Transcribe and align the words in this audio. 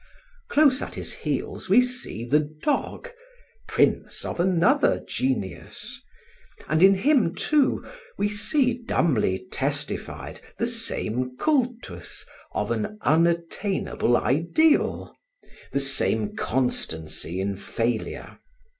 Close 0.49 0.81
at 0.81 0.95
his 0.95 1.13
heels 1.13 1.69
we 1.69 1.79
see 1.79 2.25
the 2.25 2.39
dog, 2.63 3.11
prince 3.67 4.25
of 4.25 4.39
another 4.39 4.99
genius: 5.07 6.01
and 6.67 6.81
in 6.81 6.95
him 6.95 7.35
too, 7.35 7.85
we 8.17 8.27
see 8.27 8.73
dumbly 8.73 9.45
testified 9.51 10.39
the 10.57 10.65
same 10.65 11.37
cultus 11.37 12.25
of 12.55 12.71
an 12.71 12.97
unattainable 13.01 14.17
ideal, 14.17 15.15
the 15.71 15.79
same 15.79 16.35
constancy 16.35 17.39
in 17.39 17.55
failure. 17.55 18.39